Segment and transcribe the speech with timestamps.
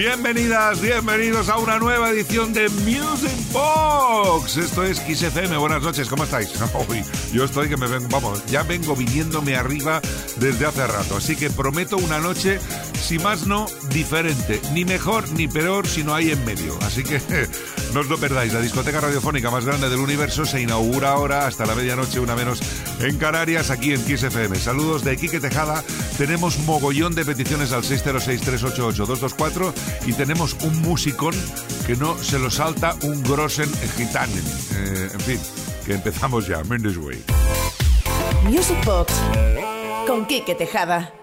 [0.00, 4.56] Bienvenidas, bienvenidos a una nueva edición de Music Box.
[4.56, 5.58] Esto es Kiss FM.
[5.58, 6.48] Buenas noches, ¿cómo estáis?
[6.88, 7.04] Uy,
[7.34, 10.00] yo estoy que me vengo, vamos, ya vengo viniéndome arriba
[10.36, 11.18] desde hace rato.
[11.18, 12.60] Así que prometo una noche,
[12.94, 14.62] si más no, diferente.
[14.72, 16.78] Ni mejor ni peor, sino ahí en medio.
[16.80, 17.20] Así que
[17.92, 18.54] no os lo perdáis.
[18.54, 22.62] La discoteca radiofónica más grande del universo se inaugura ahora hasta la medianoche, una menos
[23.00, 24.56] en Canarias, aquí en Kiss FM.
[24.56, 25.84] Saludos de Quique Tejada.
[26.16, 29.74] Tenemos mogollón de peticiones al 606-388-224
[30.06, 31.34] y tenemos un musicón
[31.86, 34.44] que no se lo salta un grosen gitanen.
[34.74, 35.40] Eh, en fin,
[35.84, 36.62] que empezamos ya.
[36.64, 37.22] Mendes Way.
[38.44, 39.12] Music Box
[40.06, 41.19] con Quique Tejada.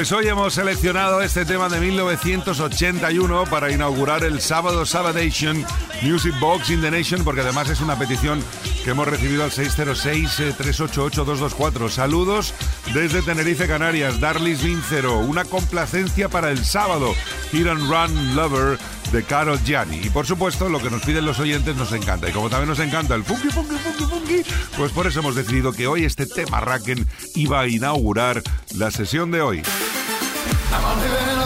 [0.00, 5.62] Pues hoy hemos seleccionado este tema de 1981 para inaugurar el sábado Sabadation
[6.00, 8.42] Music Box in the Nation, porque además es una petición
[8.82, 11.90] que hemos recibido al 606-388-224.
[11.90, 12.54] Saludos
[12.94, 14.20] desde Tenerife, Canarias.
[14.20, 17.14] Darlis Vincero, una complacencia para el sábado.
[17.52, 18.78] Hit and Run Lover
[19.12, 20.00] de Carol Gianni.
[20.02, 22.26] Y por supuesto, lo que nos piden los oyentes nos encanta.
[22.28, 24.42] Y como también nos encanta el funky, funky, funky, funky,
[24.78, 28.42] pues por eso hemos decidido que hoy este tema Racken iba a inaugurar
[28.76, 29.62] la sesión de hoy.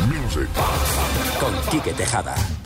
[0.07, 0.49] Music
[1.41, 2.64] con Quique Tejada.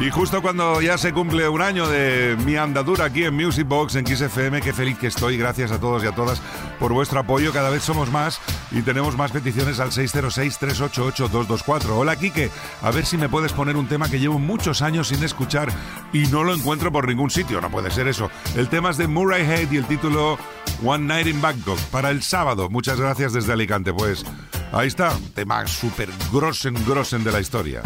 [0.00, 3.96] Y justo cuando ya se cumple un año de mi andadura aquí en Music Box,
[3.96, 5.36] en Kiss FM, qué feliz que estoy.
[5.36, 6.40] Gracias a todos y a todas
[6.78, 7.52] por vuestro apoyo.
[7.52, 11.90] Cada vez somos más y tenemos más peticiones al 606-388-224.
[11.90, 12.50] Hola, Quique.
[12.80, 15.70] A ver si me puedes poner un tema que llevo muchos años sin escuchar
[16.14, 17.60] y no lo encuentro por ningún sitio.
[17.60, 18.30] No puede ser eso.
[18.56, 20.38] El tema es de Murray Head y el título
[20.82, 22.70] One Night in Bangkok para el sábado.
[22.70, 23.92] Muchas gracias desde Alicante.
[23.92, 24.24] Pues
[24.72, 27.82] ahí está, tema súper grosen, grosen de la historia.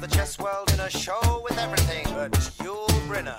[0.00, 3.38] the chess world in a show with everything but Yul Brynner.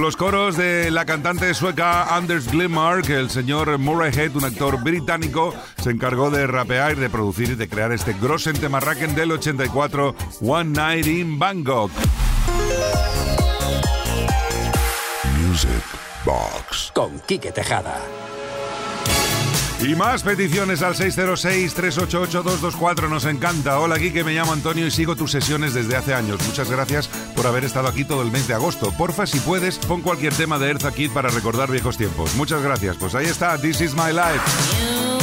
[0.00, 5.54] los coros de la cantante sueca Anders Glenmark, el señor Murray Head, un actor británico,
[5.82, 10.70] se encargó de rapear, de producir y de crear este Grossen Temarraken del 84, One
[10.70, 11.90] Night in Bangkok.
[15.38, 15.70] Music
[16.24, 18.00] Box con Quique Tejada.
[19.82, 23.08] Y más peticiones al 606-388-224.
[23.08, 23.78] Nos encanta.
[23.78, 26.38] Hola, aquí que me llamo Antonio y sigo tus sesiones desde hace años.
[26.46, 28.92] Muchas gracias por haber estado aquí todo el mes de agosto.
[28.92, 32.34] Porfa, si puedes, pon cualquier tema de Erza Kid para recordar viejos tiempos.
[32.34, 32.98] Muchas gracias.
[32.98, 35.19] Pues ahí está, This is my life.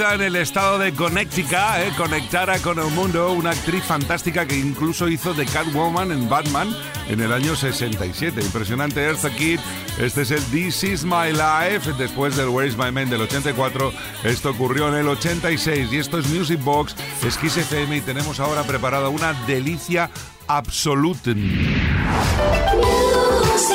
[0.00, 5.08] En el estado de Connecticut, eh, conectara con el mundo, una actriz fantástica que incluso
[5.08, 6.68] hizo de Catwoman en Batman
[7.08, 8.40] en el año 67.
[8.40, 9.58] Impresionante Eartha Kitt.
[9.98, 11.92] Este es el This Is My Life.
[11.98, 15.92] Después del Where's My Man del 84, esto ocurrió en el 86.
[15.92, 16.94] Y esto es Music Box,
[17.26, 20.10] es Kiss FM y tenemos ahora preparada una delicia
[20.46, 21.34] absoluta.
[21.34, 21.82] Music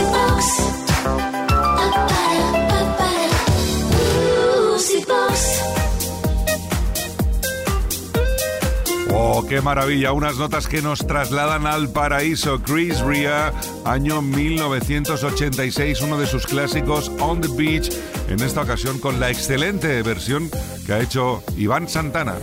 [0.09, 0.72] Box.
[9.47, 12.61] Qué maravilla, unas notas que nos trasladan al paraíso.
[12.61, 13.53] Chris Ria,
[13.85, 17.89] año 1986, uno de sus clásicos On the Beach,
[18.29, 20.49] en esta ocasión con la excelente versión
[20.85, 22.35] que ha hecho Iván Santana.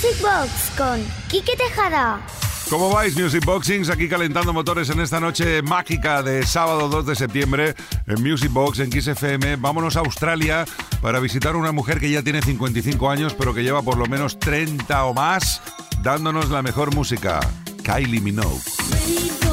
[0.00, 2.20] Music Box con Quique Tejada.
[2.70, 3.90] ¿Cómo vais, Music Boxings?
[3.90, 7.74] Aquí calentando motores en esta noche mágica de sábado 2 de septiembre
[8.06, 9.56] en Music Box, en Kiss FM.
[9.56, 10.64] Vámonos a Australia
[11.02, 14.38] para visitar una mujer que ya tiene 55 años, pero que lleva por lo menos
[14.38, 15.62] 30 o más
[16.00, 17.40] dándonos la mejor música.
[17.82, 19.47] Kylie Minogue.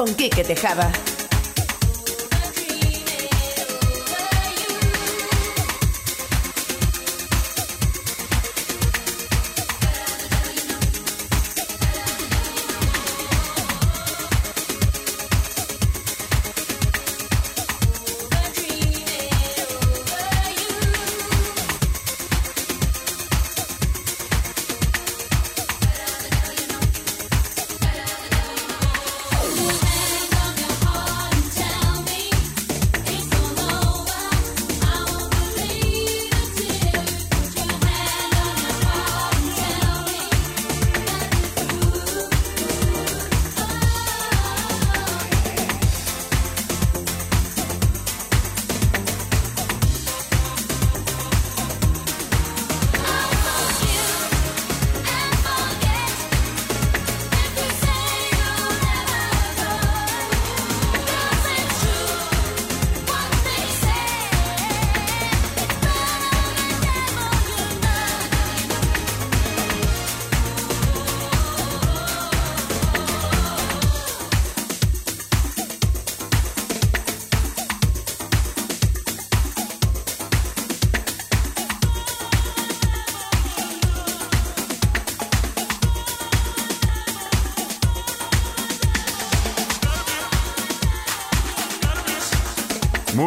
[0.00, 1.09] Con Quique Tejada.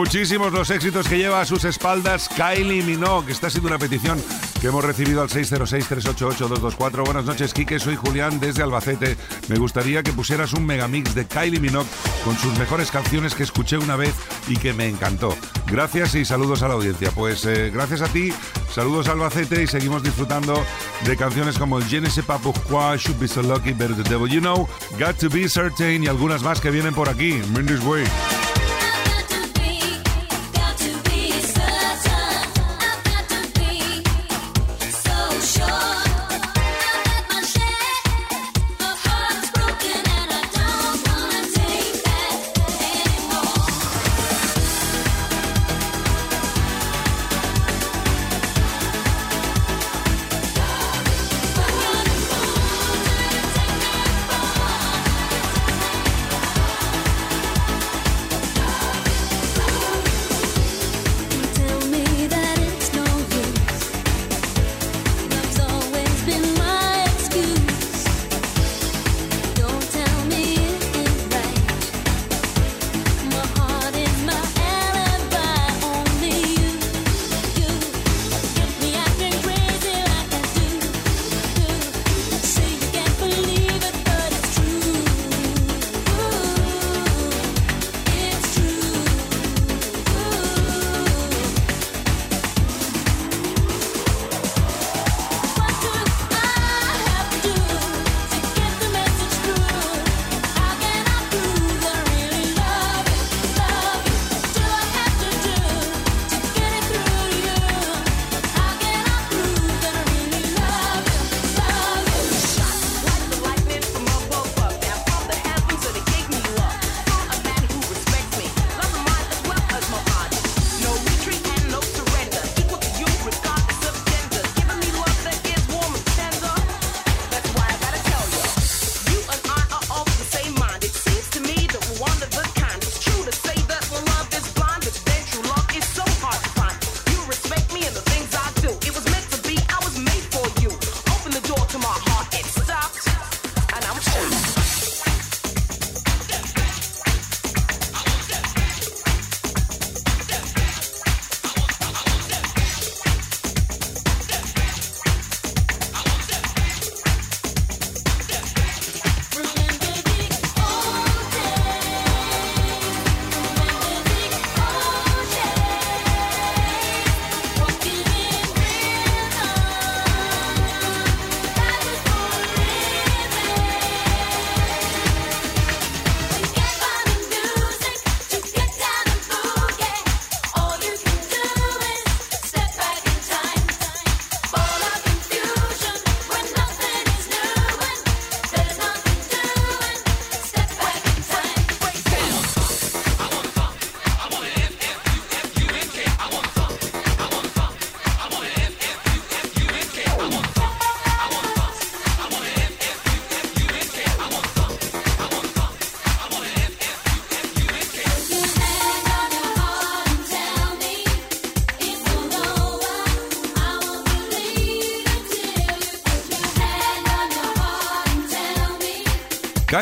[0.04, 3.32] Muchísimos los éxitos que lleva a sus espaldas Kylie Minogue.
[3.32, 4.22] Está siendo una petición
[4.60, 7.06] que hemos recibido al 606-388-224.
[7.06, 7.80] Buenas noches, Quique.
[7.80, 9.16] Soy Julián desde Albacete.
[9.48, 11.88] Me gustaría que pusieras un megamix de Kylie Minogue
[12.26, 14.13] con sus mejores canciones que escuché una vez
[14.50, 15.38] y que me encantó.
[15.68, 17.10] Gracias y saludos a la audiencia.
[17.12, 18.34] Pues eh, gracias a ti,
[18.74, 20.66] saludos a Albacete y seguimos disfrutando
[21.06, 24.68] de canciones como el Je ne Should Be So Lucky, Better the Devil You Know,
[25.00, 27.42] Got to Be Certain y algunas más que vienen por aquí.
[27.54, 28.04] Mindy's Way.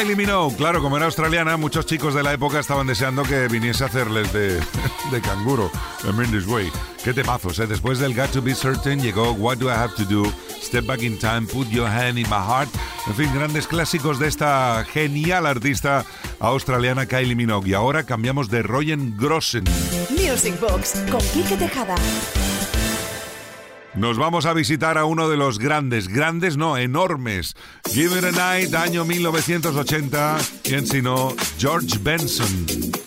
[0.02, 3.84] Kylie Minogue, claro, como era australiana, muchos chicos de la época estaban deseando que viniese
[3.84, 4.60] a hacerles de,
[5.12, 5.70] de canguro,
[6.04, 6.72] en Mindy's Way.
[7.04, 7.68] Qué temazos, ¿eh?
[7.68, 10.24] Después del Got to Be Certain llegó What Do I Have to Do,
[10.60, 12.70] Step Back in Time, Put Your Hand in My Heart.
[13.06, 16.04] En fin, grandes clásicos de esta genial artista
[16.40, 17.70] australiana Kylie Minogue.
[17.70, 19.66] Y ahora cambiamos de Royen Grossen.
[20.10, 21.94] Music Box con Quique Tejada.
[23.94, 27.56] Nos vamos a visitar a uno de los grandes, grandes no, enormes.
[27.92, 30.38] Give It a Night, año 1980.
[30.64, 31.36] ¿Quién sino?
[31.60, 33.01] George Benson.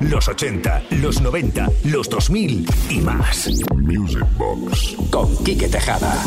[0.00, 3.48] Los 80, los 90, los 2000 y más.
[3.74, 4.96] Music Box.
[5.10, 6.22] Con Quique Tejada.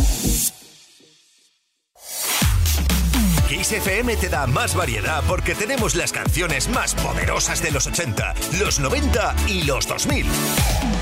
[3.49, 8.33] Kiss FM te da más variedad porque tenemos las canciones más poderosas de los 80,
[8.59, 10.25] los 90 y los 2000.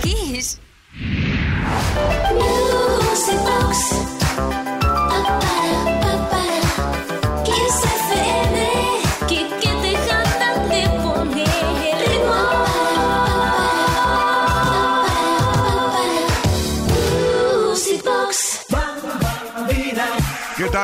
[0.01, 0.59] Kiss.
[2.33, 4.72] Music Box.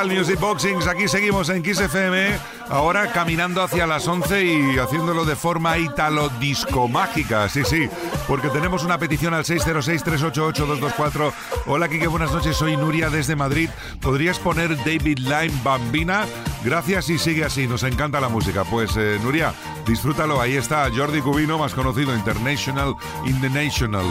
[0.00, 0.86] Bambina, ¿Qué tal, Music Boxings?
[0.86, 2.30] Aquí seguimos en Kiss FM,
[2.68, 7.48] ahora caminando hacia las 11 y haciéndolo de forma italo-disco mágica.
[7.48, 7.88] Sí, sí,
[8.26, 11.32] porque tenemos una petición al 606-388-224.
[11.66, 12.56] Hola, Kike, buenas noches.
[12.56, 13.68] Soy Nuria desde Madrid.
[14.00, 16.26] ¿Podrías poner David Lime Bambina?
[16.64, 17.66] Gracias y sigue así.
[17.66, 18.64] Nos encanta la música.
[18.64, 19.52] Pues, eh, Nuria,
[19.86, 20.40] disfrútalo.
[20.40, 22.94] Ahí está Jordi Cubino, más conocido International
[23.26, 24.04] in the National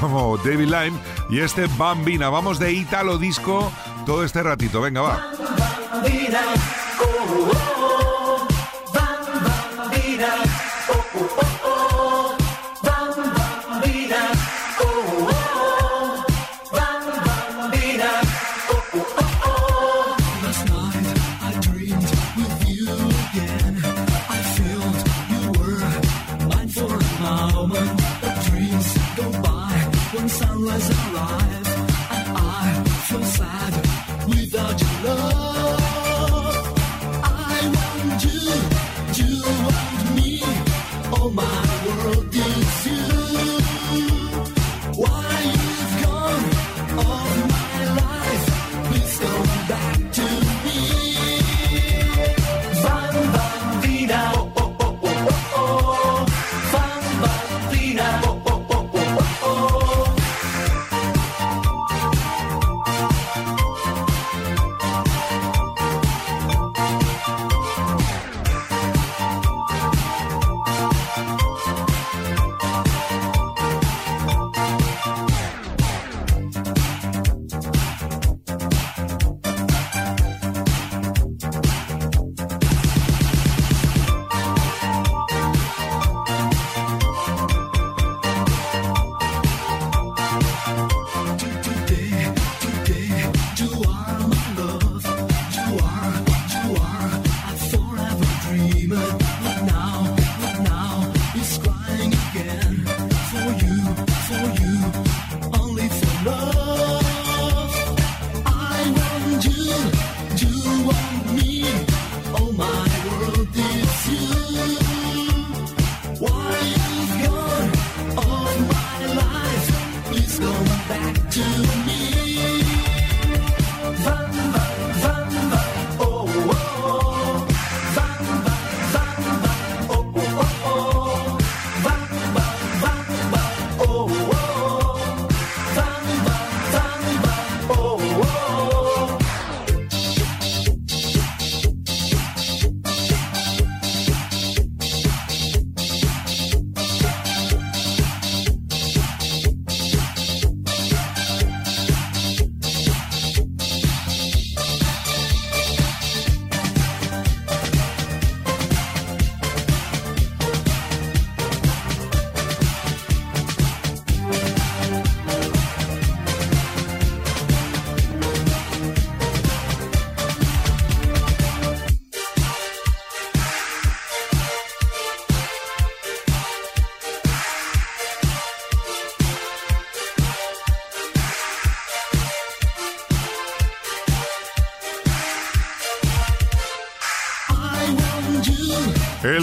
[0.00, 0.98] como David Lime.
[1.30, 2.28] Y este Bambina.
[2.30, 3.72] Vamos de italo disco
[4.06, 4.80] todo este ratito.
[4.80, 5.32] Venga, va.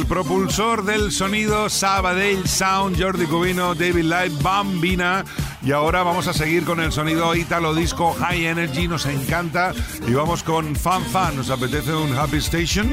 [0.04, 5.24] El propulsor del sonido Sabadell Sound, Jordi Cubino, David Light, Bambina.
[5.64, 9.74] Y ahora vamos a seguir con el sonido Italo Disco High Energy, nos encanta.
[10.06, 12.92] Y vamos con Fan Fan, ¿nos apetece un Happy Station?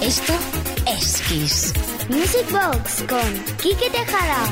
[0.00, 0.32] Esto
[0.86, 1.74] es Kiss.
[2.08, 4.46] Music Box con Quique Tejada.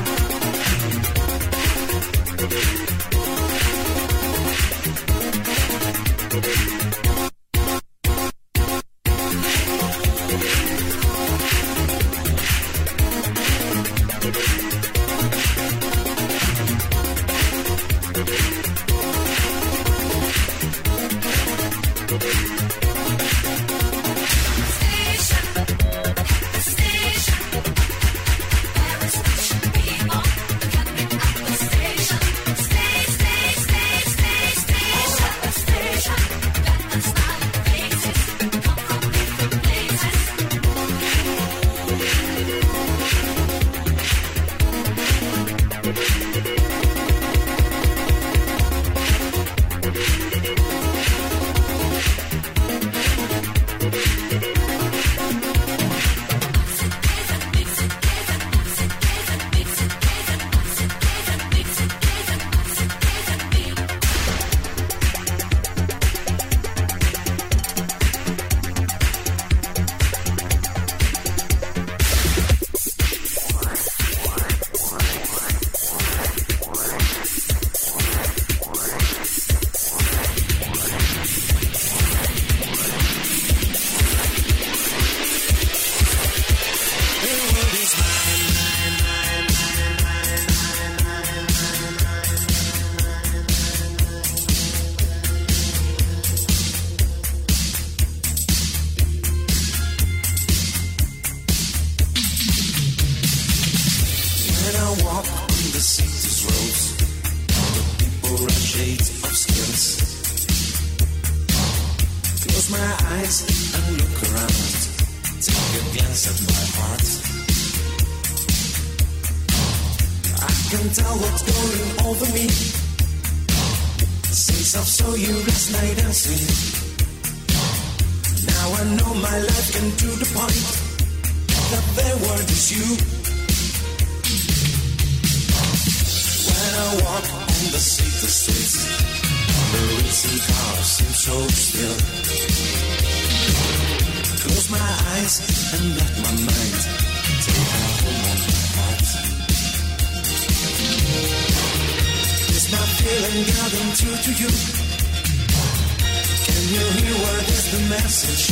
[158.03, 158.43] Message?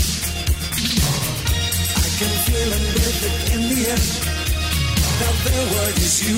[1.95, 3.23] I can feel and breathe
[3.53, 4.03] in the air.
[5.19, 6.37] That the word is you.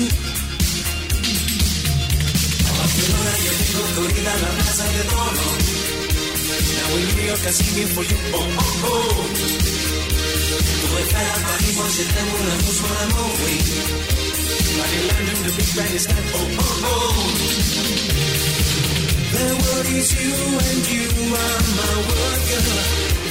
[3.96, 5.48] Corrida la plaza de Toro.
[6.76, 8.18] Now we New York, I sing it for you.
[8.34, 9.14] Oh, oh, oh.
[10.80, 13.56] Tu estar a Paris, moi je t'aime, l'amour sur l'amour, oui.
[14.78, 15.94] Paris, London, the big band.
[16.34, 18.15] Oh, oh, oh.
[19.36, 21.94] The word is you and you are my
[22.48, 22.80] girl.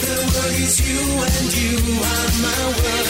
[0.06, 3.10] The word is you and you are my word.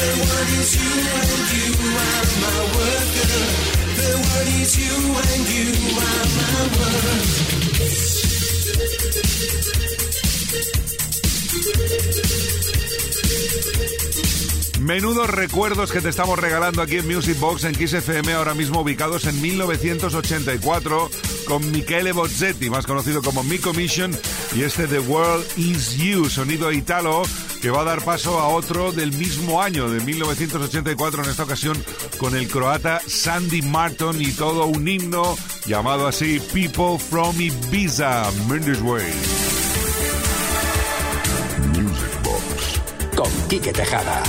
[0.00, 1.68] The word is you and you
[2.00, 2.60] are my
[3.16, 3.44] girl.
[4.00, 4.96] The word is you
[5.28, 5.68] and you
[6.00, 7.30] are my word.
[14.90, 18.80] Menudos recuerdos que te estamos regalando aquí en Music Box en Kiss FM, ahora mismo
[18.80, 21.08] ubicados en 1984,
[21.46, 24.10] con Michele Bozzetti, más conocido como Mi Commission,
[24.52, 27.22] y este The World Is You, sonido italo,
[27.62, 31.78] que va a dar paso a otro del mismo año, de 1984, en esta ocasión
[32.18, 38.82] con el croata Sandy Martin y todo un himno llamado así People from Ibiza, Mendes
[38.82, 39.04] Way.
[41.78, 42.80] Music Box
[43.14, 44.20] con Quique Tejada.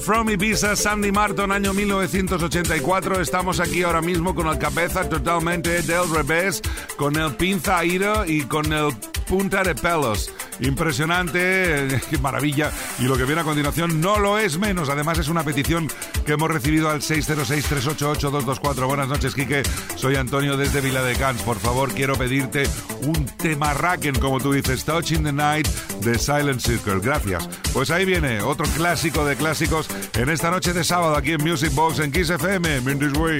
[0.00, 3.20] From Ibiza, Sandy Martin, año 1984.
[3.20, 6.62] Estamos aquí ahora mismo con el cabeza totalmente del revés,
[6.96, 8.92] con el pinza ira y con el
[9.28, 10.30] punta de pelos.
[10.60, 12.72] Impresionante, qué maravilla.
[12.98, 14.88] Y lo que viene a continuación no lo es menos.
[14.88, 15.88] Además es una petición
[16.26, 18.86] que hemos recibido al 606-388-224.
[18.86, 19.62] Buenas noches, Quique.
[19.96, 21.42] Soy Antonio desde Vila de Cans.
[21.42, 22.64] Por favor, quiero pedirte
[23.02, 25.68] un tema racken, como tú dices, Touching the Night
[26.00, 27.00] de Silent Circle.
[27.00, 27.48] Gracias.
[27.72, 31.72] Pues ahí viene otro clásico de clásicos en esta noche de sábado aquí en Music
[31.74, 32.90] Box en Kiss FM.
[32.90, 33.38] In this way.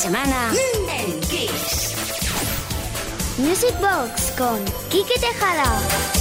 [0.00, 0.50] Semana
[0.88, 1.94] en Kiss.
[3.36, 6.19] Music Box con Quique Tejada.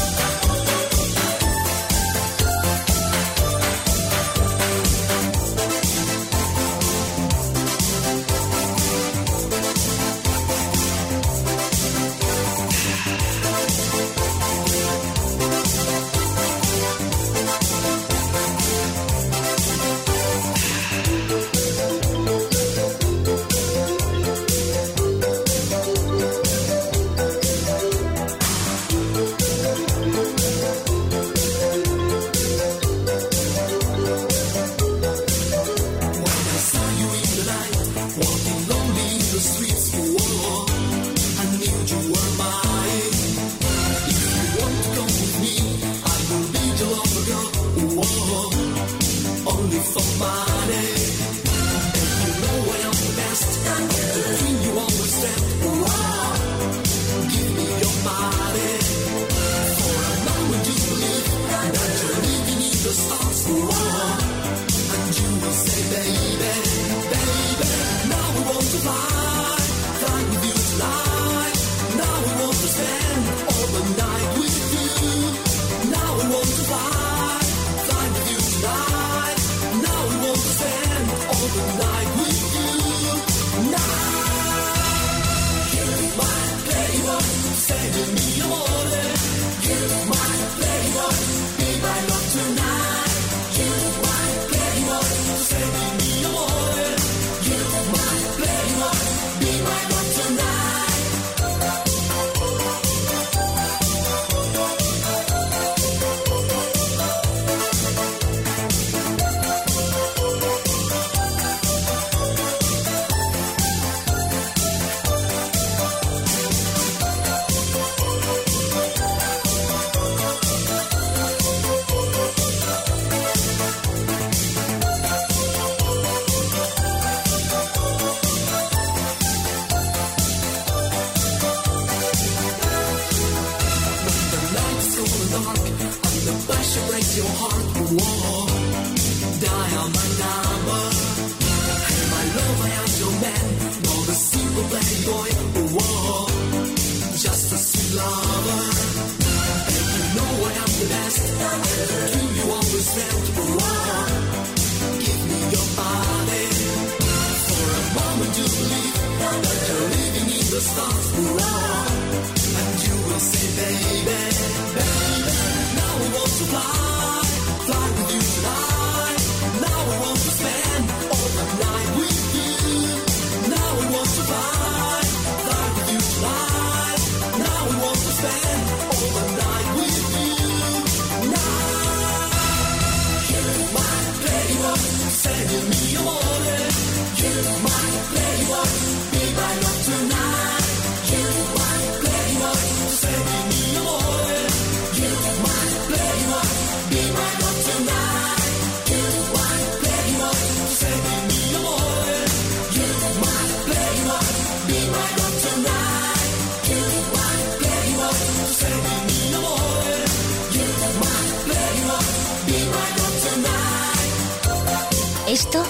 [215.39, 215.63] Esto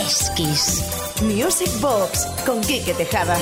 [0.00, 0.82] es Kiss.
[1.22, 3.38] Music Box con Quique Tejada.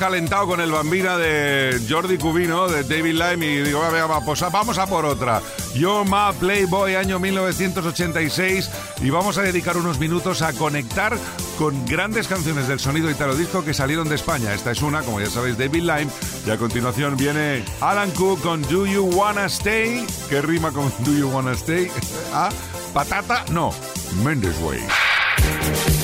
[0.00, 3.82] calentado con el bambina de Jordi Cubino, de David Lime, y digo,
[4.24, 5.42] pues vamos a por otra.
[5.74, 8.70] Yo Ma Playboy, año 1986,
[9.02, 11.18] y vamos a dedicar unos minutos a conectar
[11.58, 14.54] con grandes canciones del sonido italo disco que salieron de España.
[14.54, 16.08] Esta es una, como ya sabéis, David Lime,
[16.46, 21.12] y a continuación viene Alan Cook con Do You Wanna Stay, que rima con Do
[21.12, 21.88] You Wanna Stay,
[22.32, 22.50] a ah,
[22.94, 23.70] patata, no,
[24.24, 25.99] Mendes Way.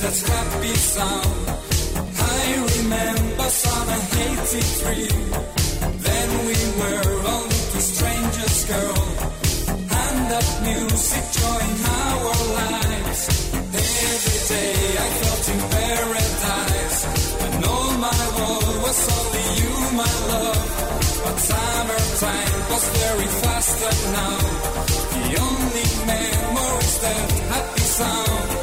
[0.00, 1.48] I hear that happy sound,
[2.16, 2.40] I
[2.72, 5.08] remember summer 83.
[6.06, 9.04] Then we were only two strangers, girl.
[10.00, 13.22] And that music joined our lives.
[13.76, 14.72] Every day
[15.04, 17.00] I felt in paradise.
[17.44, 20.68] And all my world was only you, my love.
[21.24, 24.38] But summertime was very fast and now.
[25.12, 28.59] The only memories that happy sound.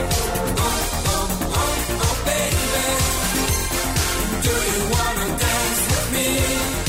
[4.47, 6.86] Do you wanna dance with me?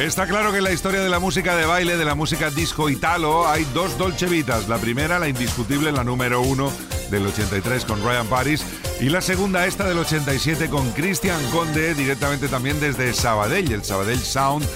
[0.00, 2.88] Está claro que en la historia de la música de baile, de la música disco
[2.88, 4.66] italo, hay dos Dolce Vitas.
[4.66, 6.72] La primera, la indiscutible, la número uno
[7.10, 8.64] del 83 con Ryan Paris.
[8.98, 14.20] Y la segunda, esta del 87 con Christian Conde, directamente también desde Sabadell, el Sabadell
[14.20, 14.66] Sound.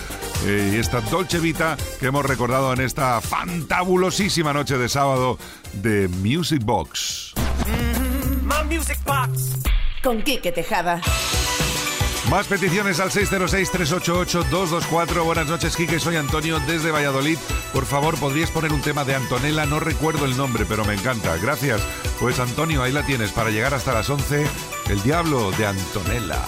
[0.45, 5.39] Eh, y esta Dolce Vita que hemos recordado en esta fantabulosísima noche de sábado
[5.73, 7.33] de Music Box.
[8.43, 9.57] My Music Box.
[10.03, 11.01] Con Quique Tejada.
[12.31, 15.25] Más peticiones al 606-388-224.
[15.25, 16.01] Buenas noches, Quique.
[16.01, 17.37] Soy Antonio desde Valladolid.
[17.73, 19.67] Por favor, ¿podrías poner un tema de Antonella?
[19.67, 21.37] No recuerdo el nombre, pero me encanta.
[21.37, 21.83] Gracias.
[22.19, 24.47] Pues Antonio, ahí la tienes para llegar hasta las 11.
[24.89, 26.41] El Diablo de Antonella.